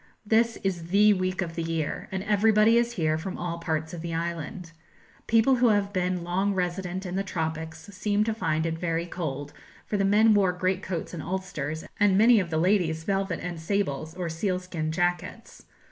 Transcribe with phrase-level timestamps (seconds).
[0.25, 4.01] This is the week of the year, and everybody is here from all parts of
[4.01, 4.71] the island.
[5.27, 9.53] People who have been long resident in the tropics seem to find it very cold;
[9.85, 13.59] for the men wore great coats and ulsters, and many of the ladies velvet and
[13.59, 15.67] sables, or sealskin jackets.